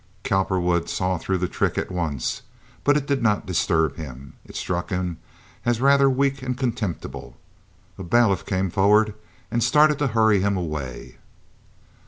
Cowperwood 0.23 0.89
saw 0.89 1.19
through 1.19 1.37
the 1.37 1.47
trick 1.47 1.77
at 1.77 1.91
once, 1.91 2.41
but 2.83 2.97
it 2.97 3.05
did 3.05 3.21
not 3.21 3.45
disturb 3.45 3.97
him. 3.97 4.33
It 4.43 4.55
struck 4.55 4.89
him 4.89 5.19
as 5.63 5.79
rather 5.79 6.09
weak 6.09 6.41
and 6.41 6.57
contemptible. 6.57 7.37
A 7.99 8.03
bailiff 8.03 8.43
came 8.43 8.71
forward 8.71 9.13
and 9.51 9.63
started 9.63 9.99
to 9.99 10.07
hurry 10.07 10.39
him 10.39 10.57
away. 10.57 11.17